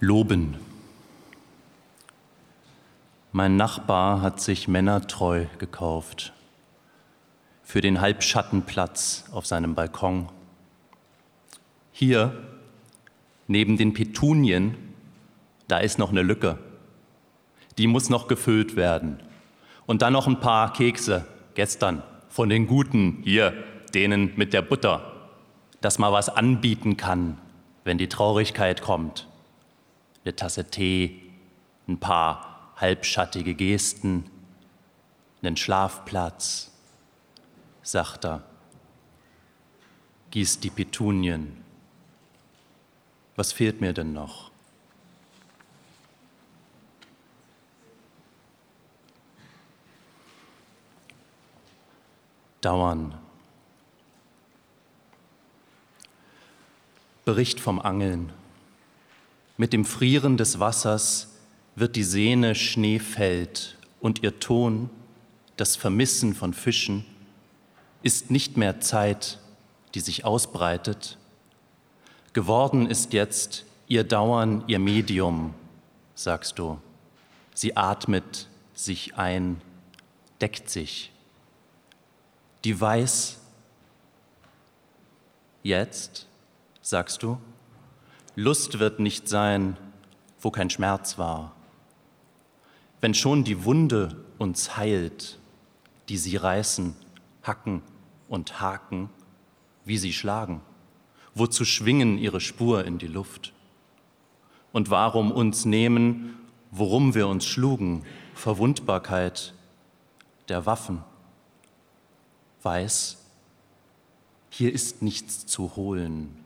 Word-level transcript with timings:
Loben. 0.00 0.58
Mein 3.32 3.56
Nachbar 3.56 4.20
hat 4.20 4.42
sich 4.42 4.68
Männertreu 4.68 5.46
gekauft 5.56 6.34
für 7.62 7.80
den 7.80 8.02
Halbschattenplatz 8.02 9.24
auf 9.32 9.46
seinem 9.46 9.74
Balkon. 9.74 10.28
Hier, 11.92 12.36
neben 13.46 13.78
den 13.78 13.94
Petunien, 13.94 14.76
da 15.66 15.78
ist 15.78 15.98
noch 15.98 16.10
eine 16.10 16.20
Lücke. 16.20 16.58
Die 17.78 17.86
muss 17.86 18.10
noch 18.10 18.28
gefüllt 18.28 18.76
werden. 18.76 19.18
Und 19.86 20.02
dann 20.02 20.12
noch 20.12 20.26
ein 20.26 20.40
paar 20.40 20.74
Kekse, 20.74 21.24
gestern, 21.54 22.02
von 22.28 22.50
den 22.50 22.66
Guten, 22.66 23.22
hier, 23.24 23.54
denen 23.94 24.34
mit 24.36 24.52
der 24.52 24.60
Butter, 24.60 25.10
dass 25.80 25.98
man 25.98 26.12
was 26.12 26.28
anbieten 26.28 26.98
kann, 26.98 27.38
wenn 27.84 27.96
die 27.96 28.10
Traurigkeit 28.10 28.82
kommt 28.82 29.26
eine 30.26 30.34
Tasse 30.34 30.64
Tee, 30.64 31.22
ein 31.86 32.00
paar 32.00 32.72
halbschattige 32.74 33.54
Gesten, 33.54 34.28
einen 35.40 35.56
Schlafplatz, 35.56 36.72
sagt 37.82 38.24
er, 38.24 38.42
gießt 40.32 40.64
die 40.64 40.70
Petunien. 40.70 41.62
Was 43.36 43.52
fehlt 43.52 43.80
mir 43.80 43.92
denn 43.92 44.12
noch? 44.14 44.50
Dauern. 52.60 53.16
Bericht 57.24 57.60
vom 57.60 57.80
Angeln. 57.80 58.32
Mit 59.56 59.72
dem 59.72 59.84
Frieren 59.86 60.36
des 60.36 60.60
Wassers 60.60 61.28
wird 61.76 61.96
die 61.96 62.04
Sehne 62.04 62.54
Schneefeld 62.54 63.76
und 64.00 64.22
ihr 64.22 64.38
Ton, 64.38 64.90
das 65.56 65.76
Vermissen 65.76 66.34
von 66.34 66.52
Fischen, 66.52 67.06
ist 68.02 68.30
nicht 68.30 68.58
mehr 68.58 68.80
Zeit, 68.80 69.38
die 69.94 70.00
sich 70.00 70.24
ausbreitet. 70.24 71.16
Geworden 72.34 72.86
ist 72.86 73.14
jetzt 73.14 73.64
ihr 73.88 74.04
Dauern, 74.04 74.62
ihr 74.66 74.78
Medium, 74.78 75.54
sagst 76.14 76.58
du. 76.58 76.78
Sie 77.54 77.78
atmet 77.78 78.48
sich 78.74 79.16
ein, 79.16 79.62
deckt 80.42 80.68
sich. 80.68 81.12
Die 82.64 82.78
weiß, 82.78 83.38
jetzt, 85.62 86.26
sagst 86.82 87.22
du, 87.22 87.38
Lust 88.38 88.78
wird 88.78 89.00
nicht 89.00 89.30
sein, 89.30 89.78
wo 90.40 90.50
kein 90.50 90.68
Schmerz 90.68 91.16
war. 91.16 91.56
Wenn 93.00 93.14
schon 93.14 93.44
die 93.44 93.64
Wunde 93.64 94.22
uns 94.36 94.76
heilt, 94.76 95.38
die 96.10 96.18
sie 96.18 96.36
reißen, 96.36 96.94
hacken 97.42 97.80
und 98.28 98.60
haken, 98.60 99.08
wie 99.86 99.96
sie 99.96 100.12
schlagen, 100.12 100.60
wozu 101.34 101.64
schwingen 101.64 102.18
ihre 102.18 102.40
Spur 102.40 102.84
in 102.84 102.98
die 102.98 103.06
Luft? 103.06 103.54
Und 104.70 104.90
warum 104.90 105.32
uns 105.32 105.64
nehmen, 105.64 106.38
worum 106.70 107.14
wir 107.14 107.28
uns 107.28 107.46
schlugen, 107.46 108.04
Verwundbarkeit 108.34 109.54
der 110.50 110.66
Waffen? 110.66 111.02
Weiß, 112.62 113.16
hier 114.50 114.74
ist 114.74 115.00
nichts 115.00 115.46
zu 115.46 115.74
holen, 115.76 116.44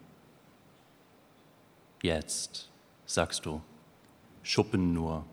Jetzt, 2.03 2.69
sagst 3.05 3.45
du, 3.45 3.61
Schuppen 4.43 4.95
nur. 4.95 5.25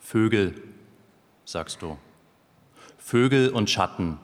Vögel, 0.00 0.62
sagst 1.44 1.82
du. 1.82 1.98
Vögel 2.98 3.50
und 3.50 3.68
Schatten 3.68 4.18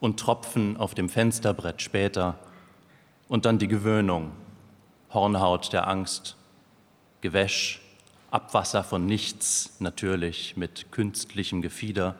und 0.00 0.20
Tropfen 0.20 0.76
auf 0.76 0.94
dem 0.94 1.08
Fensterbrett 1.08 1.80
später 1.80 2.38
und 3.28 3.44
dann 3.44 3.58
die 3.58 3.68
Gewöhnung, 3.68 4.32
Hornhaut 5.12 5.72
der 5.72 5.88
Angst, 5.88 6.36
Gewäsch, 7.20 7.80
Abwasser 8.30 8.84
von 8.84 9.06
nichts, 9.06 9.76
natürlich 9.78 10.56
mit 10.56 10.92
künstlichem 10.92 11.62
Gefieder, 11.62 12.14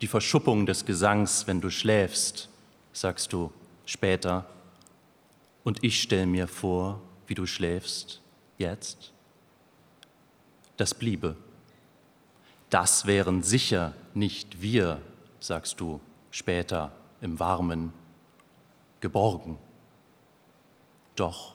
die 0.00 0.06
Verschuppung 0.06 0.64
des 0.64 0.86
Gesangs, 0.86 1.46
wenn 1.46 1.60
du 1.60 1.68
schläfst, 1.68 2.48
sagst 2.92 3.32
du 3.32 3.52
später 3.84 4.46
und 5.64 5.82
ich 5.84 6.02
stelle 6.02 6.26
mir 6.26 6.48
vor, 6.48 7.00
wie 7.26 7.34
du 7.34 7.46
schläfst 7.46 8.20
jetzt. 8.58 9.12
Das 10.76 10.94
bliebe. 10.94 11.36
Das 12.70 13.06
wären 13.06 13.42
sicher 13.42 13.94
nicht 14.14 14.62
wir, 14.62 15.00
sagst 15.40 15.80
du 15.80 16.00
später 16.30 16.92
im 17.20 17.38
Warmen, 17.38 17.92
geborgen. 19.00 19.58
Doch 21.16 21.54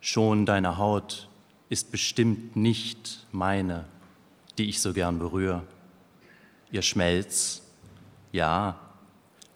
schon 0.00 0.46
deine 0.46 0.78
Haut 0.78 1.28
ist 1.68 1.90
bestimmt 1.90 2.56
nicht 2.56 3.26
meine, 3.32 3.86
die 4.58 4.68
ich 4.68 4.80
so 4.80 4.92
gern 4.92 5.18
berühre. 5.18 5.66
Ihr 6.70 6.82
Schmelz, 6.82 7.62
ja, 8.32 8.78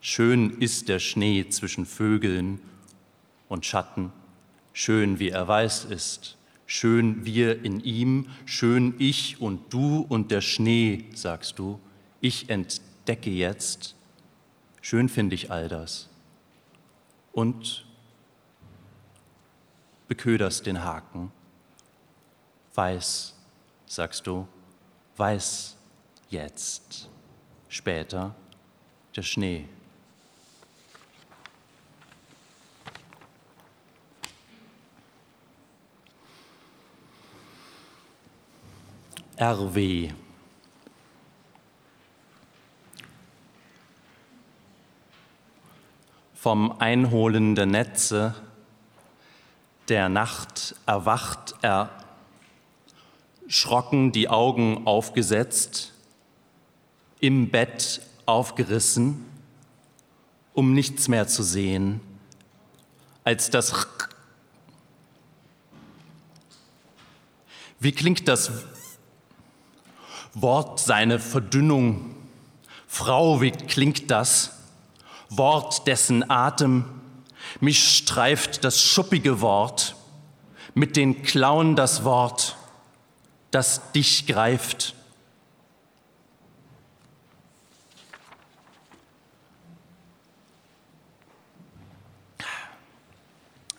Schön 0.06 0.58
ist 0.60 0.90
der 0.90 0.98
Schnee 0.98 1.48
zwischen 1.48 1.86
Vögeln 1.86 2.60
und 3.48 3.64
Schatten, 3.64 4.12
schön 4.74 5.18
wie 5.18 5.30
er 5.30 5.48
weiß 5.48 5.86
ist, 5.86 6.36
schön 6.66 7.24
wir 7.24 7.64
in 7.64 7.80
ihm, 7.80 8.28
schön 8.44 8.96
ich 8.98 9.40
und 9.40 9.72
du 9.72 10.04
und 10.06 10.30
der 10.30 10.42
Schnee, 10.42 11.06
sagst 11.14 11.58
du, 11.58 11.80
ich 12.20 12.50
entdecke 12.50 13.30
jetzt, 13.30 13.96
schön 14.82 15.08
finde 15.08 15.36
ich 15.36 15.50
all 15.50 15.70
das. 15.70 16.10
Und 17.32 17.86
beköderst 20.06 20.66
den 20.66 20.84
Haken, 20.84 21.32
weiß, 22.74 23.34
sagst 23.86 24.26
du, 24.26 24.46
weiß 25.16 25.78
jetzt, 26.28 27.08
später 27.70 28.36
der 29.16 29.22
Schnee. 29.22 29.66
RW. 39.44 40.08
Vom 46.32 46.80
Einholen 46.80 47.54
der 47.54 47.66
Netze 47.66 48.34
der 49.88 50.08
Nacht 50.08 50.76
erwacht 50.86 51.56
er, 51.60 51.90
schrocken 53.46 54.12
die 54.12 54.30
Augen 54.30 54.86
aufgesetzt, 54.86 55.92
im 57.20 57.50
Bett 57.50 58.00
aufgerissen, 58.24 59.26
um 60.54 60.72
nichts 60.72 61.06
mehr 61.08 61.26
zu 61.26 61.42
sehen 61.42 62.00
als 63.24 63.50
das. 63.50 63.86
Wie 67.78 67.92
klingt 67.92 68.26
das 68.26 68.50
Wort 70.34 70.80
seine 70.80 71.18
Verdünnung. 71.18 72.14
Frau, 72.86 73.40
wie 73.40 73.52
klingt 73.52 74.10
das? 74.10 74.58
Wort 75.30 75.86
dessen 75.86 76.28
Atem. 76.28 76.84
Mich 77.60 77.96
streift 77.96 78.64
das 78.64 78.82
schuppige 78.82 79.40
Wort, 79.40 79.96
mit 80.74 80.96
den 80.96 81.22
Klauen 81.22 81.76
das 81.76 82.04
Wort, 82.04 82.56
das 83.50 83.92
dich 83.92 84.26
greift. 84.26 84.94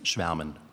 Schwärmen. 0.03 0.64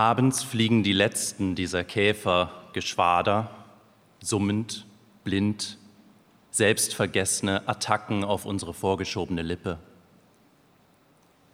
Abends 0.00 0.42
fliegen 0.42 0.82
die 0.82 0.94
letzten 0.94 1.54
dieser 1.54 1.84
Käfergeschwader, 1.84 3.50
summend, 4.22 4.86
blind, 5.24 5.76
selbstvergessene 6.50 7.68
Attacken 7.68 8.24
auf 8.24 8.46
unsere 8.46 8.72
vorgeschobene 8.72 9.42
Lippe. 9.42 9.78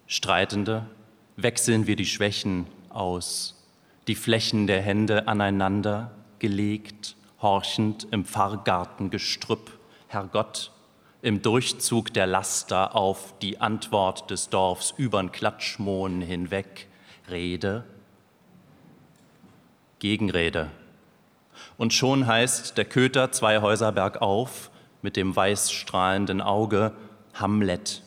Streitende 0.07 0.87
wechseln 1.35 1.89
wir 1.89 1.97
die 1.97 2.07
Schwächen 2.07 2.69
aus, 2.89 3.67
die 4.07 4.15
Flächen 4.15 4.69
der 4.69 4.81
Hände 4.81 5.27
aneinander 5.27 6.13
gelegt, 6.39 7.17
horchend 7.43 8.07
im 8.13 8.25
Pfarrgartengestrüpp. 8.25 9.77
Herrgott, 10.07 10.71
im 11.21 11.43
Durchzug 11.43 12.15
der 12.15 12.29
Laster 12.29 12.95
auf 12.95 13.35
die 13.43 13.61
Antwort 13.61 14.31
des 14.31 14.51
Dorfs 14.51 14.95
übern 14.97 15.33
Klatschmohn 15.33 16.21
hinweg 16.21 16.87
Rede, 17.29 17.85
Gegenrede. 19.99 20.71
Und 21.79 21.93
schon 21.93 22.27
heißt 22.27 22.77
der 22.77 22.85
Köter 22.85 23.33
zwei 23.33 23.61
Häuser 23.61 23.93
bergauf 23.93 24.71
mit 25.03 25.17
dem 25.17 25.35
weißstrahlenden 25.35 26.41
Auge 26.41 26.93
Hamlet, 27.35 28.03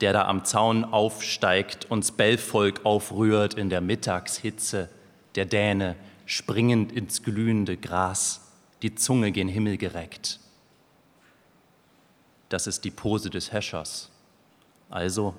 der 0.00 0.12
da 0.12 0.26
am 0.26 0.44
Zaun 0.44 0.84
aufsteigt, 0.84 1.90
uns 1.90 2.12
Bellvolk 2.12 2.84
aufrührt 2.84 3.54
in 3.54 3.70
der 3.70 3.80
Mittagshitze, 3.80 4.88
der 5.34 5.46
Däne 5.46 5.96
springend 6.26 6.92
ins 6.92 7.22
glühende 7.22 7.76
Gras, 7.76 8.52
die 8.82 8.94
Zunge 8.94 9.32
gen 9.32 9.48
Himmel 9.48 9.76
gereckt. 9.76 10.40
Das 12.48 12.66
ist 12.66 12.84
die 12.84 12.90
Pose 12.90 13.30
des 13.30 13.52
Häschers. 13.52 14.10
Also 14.88 15.34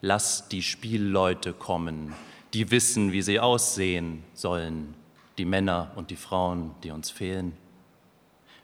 lass 0.00 0.48
die 0.48 0.62
Spielleute 0.62 1.52
kommen, 1.52 2.14
die 2.54 2.70
wissen, 2.70 3.12
wie 3.12 3.22
sie 3.22 3.40
aussehen 3.40 4.22
sollen, 4.34 4.94
die 5.38 5.44
Männer 5.44 5.92
und 5.96 6.10
die 6.10 6.16
Frauen, 6.16 6.74
die 6.82 6.90
uns 6.90 7.10
fehlen. 7.10 7.56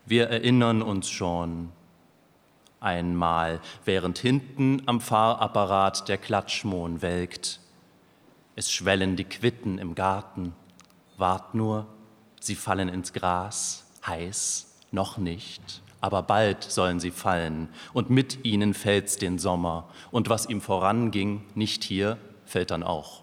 Wir 0.06 0.28
erinnern 0.28 0.82
uns 0.82 1.08
schon 1.08 1.70
einmal, 2.80 3.60
während 3.84 4.18
hinten 4.18 4.82
am 4.86 5.00
Fahrapparat 5.00 6.08
der 6.08 6.18
Klatschmohn 6.18 7.02
welkt. 7.02 7.60
Es 8.56 8.72
schwellen 8.72 9.16
die 9.16 9.24
Quitten 9.24 9.78
im 9.78 9.94
Garten. 9.94 10.54
Wart 11.16 11.54
nur, 11.54 11.86
sie 12.40 12.56
fallen 12.56 12.88
ins 12.88 13.12
Gras, 13.12 13.86
heiß, 14.06 14.74
noch 14.90 15.18
nicht, 15.18 15.82
aber 16.00 16.22
bald 16.22 16.64
sollen 16.64 16.98
sie 16.98 17.12
fallen, 17.12 17.68
und 17.92 18.10
mit 18.10 18.44
ihnen 18.44 18.74
fällt's 18.74 19.16
den 19.16 19.38
Sommer, 19.38 19.88
und 20.10 20.28
was 20.28 20.48
ihm 20.48 20.60
voranging, 20.60 21.44
nicht 21.54 21.84
hier, 21.84 22.18
fällt 22.44 22.72
dann 22.72 22.82
auch. 22.82 23.22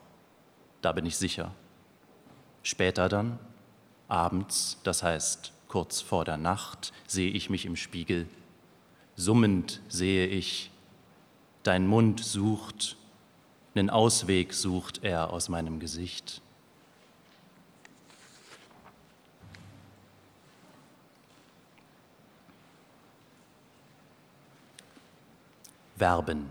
Da 0.82 0.94
bin 0.94 1.06
ich 1.06 1.18
sicher. 1.18 1.52
Später 2.64 3.10
dann, 3.10 3.40
abends, 4.08 4.78
das 4.84 5.04
heißt 5.04 5.54
kurz 5.68 6.02
vor 6.02 6.26
der 6.26 6.38
Nacht, 6.38 6.92
sehe 7.08 7.32
ich 7.32 7.50
mich 7.50 7.66
im 7.66 7.76
Spiegel. 7.76 8.28
Summend 9.16 9.82
sehe 9.88 10.28
ich, 10.28 10.72
dein 11.64 11.88
Mund 11.88 12.24
sucht, 12.24 12.98
einen 13.76 13.90
Ausweg 13.90 14.54
sucht 14.54 15.04
er 15.04 15.32
aus 15.32 15.48
meinem 15.48 15.80
Gesicht. 15.80 16.42
Verben. 25.98 26.50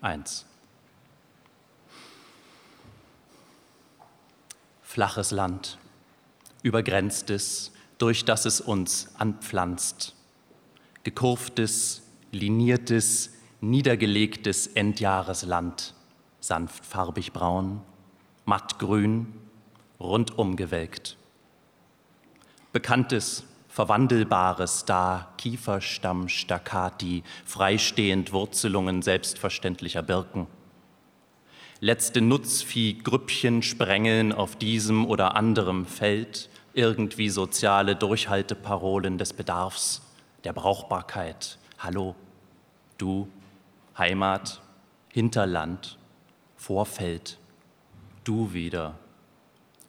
Eins. 0.00 0.46
Flaches 4.94 5.32
Land, 5.32 5.76
übergrenztes, 6.62 7.72
durch 7.98 8.24
das 8.24 8.44
es 8.44 8.60
uns 8.60 9.08
anpflanzt. 9.18 10.14
Gekurftes, 11.02 12.02
liniertes, 12.30 13.32
niedergelegtes 13.60 14.68
Endjahresland, 14.68 15.94
sanftfarbig 16.38 17.32
braun, 17.32 17.80
mattgrün, 18.44 19.34
rundum 19.98 20.54
gewelkt. 20.54 21.16
Bekanntes, 22.72 23.42
Verwandelbares 23.66 24.84
da, 24.84 25.34
Kieferstamm, 25.38 26.28
Staccati, 26.28 27.24
freistehend 27.44 28.32
Wurzelungen 28.32 29.02
selbstverständlicher 29.02 30.02
Birken. 30.02 30.46
Letzte 31.84 32.22
Nutzvieh-Grüppchen 32.22 33.62
sprengeln 33.62 34.32
auf 34.32 34.56
diesem 34.56 35.04
oder 35.04 35.36
anderem 35.36 35.84
Feld 35.84 36.48
irgendwie 36.72 37.28
soziale 37.28 37.94
Durchhalteparolen 37.94 39.18
des 39.18 39.34
Bedarfs, 39.34 40.00
der 40.44 40.54
Brauchbarkeit. 40.54 41.58
Hallo, 41.78 42.14
du, 42.96 43.28
Heimat, 43.98 44.62
Hinterland, 45.10 45.98
Vorfeld, 46.56 47.38
du 48.24 48.54
wieder. 48.54 48.98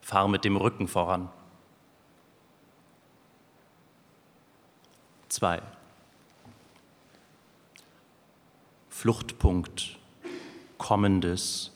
Fahr 0.02 0.28
mit 0.28 0.44
dem 0.44 0.58
Rücken 0.58 0.90
voran. 0.90 1.30
2. 5.30 5.62
Fluchtpunkt, 8.90 9.98
Kommendes. 10.78 11.72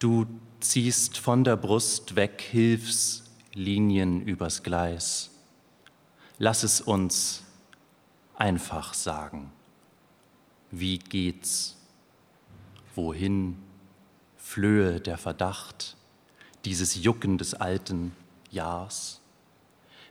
Du 0.00 0.26
ziehst 0.60 1.18
von 1.18 1.44
der 1.44 1.58
Brust 1.58 2.16
weg 2.16 2.40
Hilfslinien 2.40 4.22
übers 4.22 4.62
Gleis. 4.62 5.28
Lass 6.38 6.62
es 6.62 6.80
uns 6.80 7.42
einfach 8.34 8.94
sagen. 8.94 9.52
Wie 10.70 10.96
geht's? 10.96 11.76
Wohin 12.94 13.58
flöhe 14.38 15.02
der 15.02 15.18
Verdacht 15.18 15.98
dieses 16.64 16.94
Jucken 16.94 17.36
des 17.36 17.52
alten 17.52 18.16
Jahrs? 18.50 19.20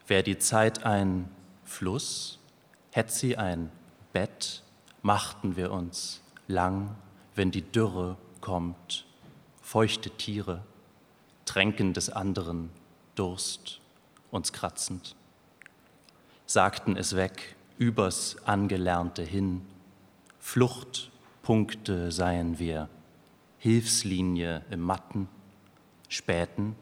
Wär 0.05 0.21
die 0.21 0.37
Zeit 0.37 0.83
ein 0.83 1.31
Fluss, 1.63 2.37
hätt 2.91 3.09
sie 3.09 3.37
ein 3.37 3.71
Bett, 4.13 4.61
machten 5.01 5.55
wir 5.55 5.71
uns 5.71 6.21
lang, 6.47 6.95
wenn 7.33 7.49
die 7.49 7.63
Dürre 7.63 8.17
kommt, 8.39 9.08
feuchte 9.69 10.09
Tiere, 10.09 10.63
tränken 11.45 11.93
des 11.93 12.09
anderen 12.09 12.71
Durst, 13.13 13.79
uns 14.31 14.51
kratzend, 14.51 15.15
sagten 16.47 16.97
es 16.97 17.15
weg, 17.15 17.55
übers 17.77 18.37
Angelernte 18.45 19.21
hin, 19.21 19.63
Fluchtpunkte 20.39 22.11
seien 22.11 22.57
wir, 22.57 22.89
Hilfslinie 23.59 24.65
im 24.71 24.81
Matten, 24.81 25.29
späten, 26.07 26.75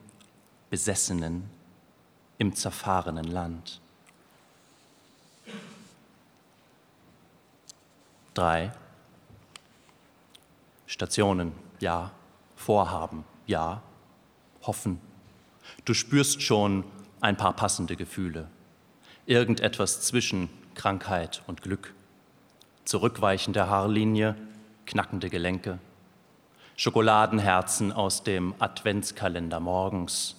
besessenen, 0.69 1.49
im 2.37 2.55
zerfahrenen 2.55 3.25
Land. 3.25 3.81
Drei. 8.33 8.71
Stationen, 10.85 11.51
ja. 11.81 12.13
Vorhaben, 12.67 13.23
ja. 13.45 13.81
Hoffen. 14.61 14.99
Du 15.85 15.93
spürst 15.93 16.41
schon 16.41 16.83
ein 17.21 17.37
paar 17.37 17.53
passende 17.53 17.95
Gefühle. 17.95 18.49
Irgendetwas 19.25 20.01
zwischen 20.01 20.49
Krankheit 20.75 21.43
und 21.47 21.61
Glück. 21.61 21.93
Zurückweichende 22.83 23.69
Haarlinie, 23.69 24.35
knackende 24.85 25.29
Gelenke. 25.29 25.79
Schokoladenherzen 26.75 27.93
aus 27.93 28.23
dem 28.23 28.53
Adventskalender 28.59 29.61
morgens. 29.61 30.35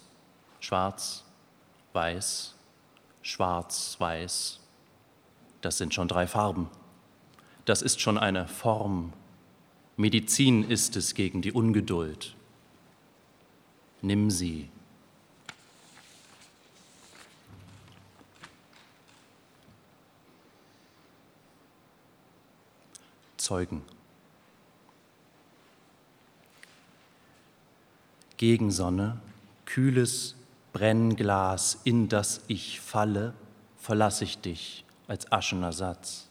Schwarz, 0.60 1.24
weiß, 1.94 2.54
schwarz, 3.22 3.96
weiß. 3.98 4.60
Das 5.62 5.78
sind 5.78 5.94
schon 5.94 6.08
drei 6.08 6.26
Farben 6.26 6.68
das 7.68 7.82
ist 7.82 8.00
schon 8.00 8.16
eine 8.16 8.48
Form. 8.48 9.12
Medizin 10.00 10.62
ist 10.70 10.94
es 10.94 11.14
gegen 11.14 11.42
die 11.42 11.50
Ungeduld. 11.50 12.36
Nimm 14.00 14.30
sie. 14.30 14.70
Zeugen. 23.36 23.82
Gegensonne, 28.36 29.18
kühles 29.64 30.36
Brennglas, 30.72 31.80
in 31.82 32.08
das 32.08 32.42
ich 32.46 32.78
falle, 32.78 33.34
verlasse 33.78 34.22
ich 34.22 34.38
dich 34.38 34.84
als 35.08 35.32
Aschenersatz. 35.32 36.27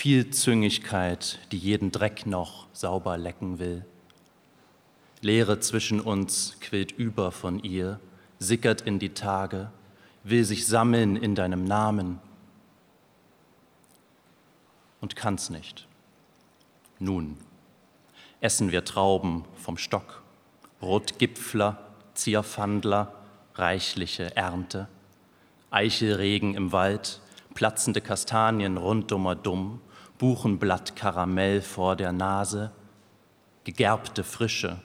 Vielzüngigkeit, 0.00 1.38
die 1.52 1.58
jeden 1.58 1.92
Dreck 1.92 2.24
noch 2.24 2.68
sauber 2.72 3.18
lecken 3.18 3.58
will. 3.58 3.84
Leere 5.20 5.60
zwischen 5.60 6.00
uns 6.00 6.56
quillt 6.62 6.90
über 6.92 7.32
von 7.32 7.62
ihr, 7.62 8.00
sickert 8.38 8.80
in 8.80 8.98
die 8.98 9.10
Tage, 9.10 9.70
will 10.24 10.46
sich 10.46 10.66
sammeln 10.66 11.16
in 11.16 11.34
deinem 11.34 11.66
Namen 11.66 12.18
und 15.02 15.16
kann's 15.16 15.50
nicht. 15.50 15.86
Nun 16.98 17.36
essen 18.40 18.72
wir 18.72 18.86
Trauben 18.86 19.44
vom 19.54 19.76
Stock, 19.76 20.22
Rotgipfler, 20.80 21.76
Zierfandler, 22.14 23.14
reichliche 23.54 24.34
Ernte, 24.34 24.88
Eichelregen 25.70 26.54
im 26.54 26.72
Wald, 26.72 27.20
platzende 27.52 28.00
Kastanien 28.00 28.78
rundummer 28.78 29.34
dumm, 29.34 29.82
Buchenblatt 30.20 30.96
Karamell 30.96 31.62
vor 31.62 31.96
der 31.96 32.12
Nase, 32.12 32.72
gegerbte 33.64 34.22
Frische, 34.22 34.78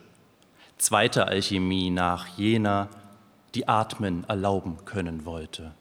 zweite 0.78 1.28
Alchemie 1.28 1.90
nach 1.90 2.26
jener, 2.38 2.88
die 3.54 3.68
atmen 3.68 4.24
erlauben 4.30 4.86
können 4.86 5.26
wollte. 5.26 5.74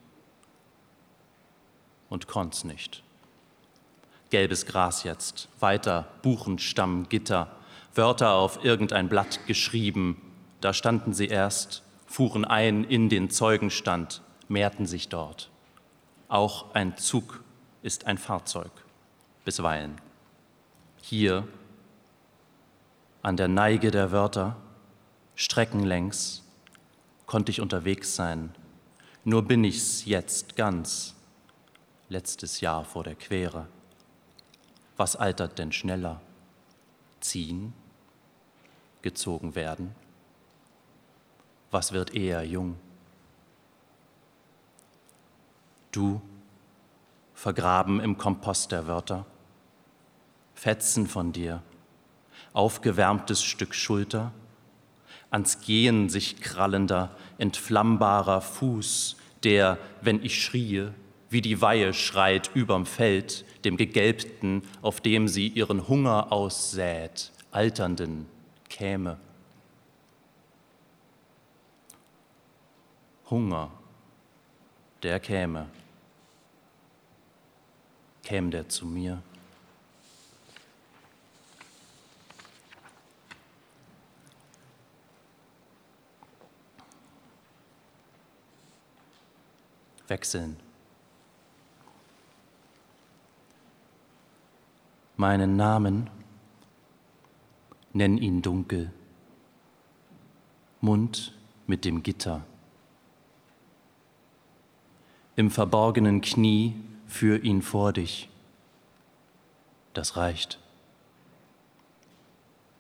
Und 2.08 2.26
konnt's 2.26 2.64
nicht. 2.64 3.04
Gelbes 4.30 4.66
Gras 4.66 5.04
jetzt, 5.04 5.49
weiter 5.61 6.08
Buchenstamm, 6.23 7.08
Gitter, 7.08 7.46
Wörter 7.94 8.32
auf 8.32 8.64
irgendein 8.64 9.08
Blatt 9.08 9.46
geschrieben, 9.46 10.20
da 10.62 10.73
standen 10.73 11.14
sie 11.14 11.28
erst, 11.28 11.84
fuhren 12.08 12.44
ein 12.44 12.82
in 12.82 13.08
den 13.08 13.30
Zeugenstand, 13.30 14.20
mehrten 14.49 14.87
sich 14.87 15.11
dort. 15.11 15.49
Auch 16.26 16.75
ein 16.75 16.96
Zug 16.96 17.44
ist 17.82 18.08
ein 18.08 18.18
Fahrzeug, 18.18 18.73
bisweilen. 19.44 20.00
Hier, 21.00 21.46
an 23.22 23.36
der 23.36 23.48
Neige 23.48 23.90
der 23.90 24.12
Wörter, 24.12 24.56
streckenlängs, 25.34 26.42
konnte 27.26 27.50
ich 27.50 27.60
unterwegs 27.60 28.14
sein, 28.14 28.54
nur 29.24 29.42
bin 29.42 29.64
ich's 29.64 30.04
jetzt 30.04 30.56
ganz, 30.56 31.14
letztes 32.08 32.60
Jahr 32.60 32.84
vor 32.84 33.04
der 33.04 33.14
Quere. 33.14 33.66
Was 34.96 35.16
altert 35.16 35.58
denn 35.58 35.72
schneller? 35.72 36.20
Ziehen? 37.20 37.72
Gezogen 39.02 39.54
werden? 39.54 39.94
Was 41.70 41.92
wird 41.92 42.14
eher 42.14 42.44
jung? 42.44 42.76
Du, 45.90 46.20
vergraben 47.34 48.00
im 48.00 48.16
Kompost 48.18 48.72
der 48.72 48.86
Wörter, 48.86 49.26
Fetzen 50.64 51.06
von 51.06 51.30
dir, 51.30 51.62
aufgewärmtes 52.54 53.44
Stück 53.44 53.75
Schulter, 53.75 54.33
ans 55.28 55.61
Gehen 55.61 56.09
sich 56.09 56.40
krallender, 56.40 57.14
entflammbarer 57.37 58.40
Fuß, 58.40 59.16
der, 59.42 59.76
wenn 60.00 60.25
ich 60.25 60.42
schrie, 60.42 60.88
wie 61.28 61.42
die 61.42 61.61
Weihe 61.61 61.92
schreit 61.92 62.50
überm 62.54 62.87
Feld, 62.87 63.44
dem 63.66 63.76
Gegelbten, 63.76 64.62
auf 64.80 65.02
dem 65.02 65.28
sie 65.28 65.49
ihren 65.49 65.87
Hunger 65.87 66.33
aussät, 66.33 67.30
Alternden 67.50 68.25
käme. 68.71 69.18
Hunger, 73.28 73.71
der 75.02 75.21
käme. 75.21 75.68
Käme 78.23 78.49
der 78.49 78.66
zu 78.71 78.87
mir? 78.87 79.23
Wechseln. 90.08 90.56
Meinen 95.16 95.56
Namen, 95.56 96.11
nenn 97.92 98.18
ihn 98.18 98.42
dunkel, 98.42 98.92
Mund 100.80 101.34
mit 101.66 101.84
dem 101.84 102.02
Gitter. 102.02 102.44
Im 105.37 105.50
verborgenen 105.50 106.20
Knie 106.20 106.75
führ 107.06 107.42
ihn 107.42 107.62
vor 107.62 107.92
dich. 107.92 108.28
Das 109.94 110.16
reicht. 110.16 110.58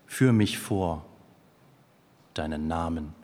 Führ 0.06 0.32
mich 0.32 0.58
vor, 0.58 1.04
deinen 2.34 2.68
Namen. 2.68 3.14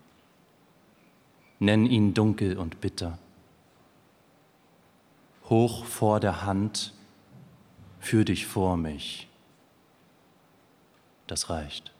Nenn 1.58 1.86
ihn 1.86 2.14
dunkel 2.14 2.56
und 2.56 2.80
bitter 2.80 3.18
hoch 5.50 5.84
vor 5.84 6.20
der 6.20 6.42
Hand, 6.46 6.94
führ 7.98 8.24
dich 8.24 8.46
vor 8.46 8.76
mich. 8.76 9.28
Das 11.26 11.50
reicht. 11.50 11.92